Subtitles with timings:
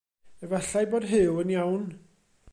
[0.43, 1.85] Efallai bod Huw yn iawn.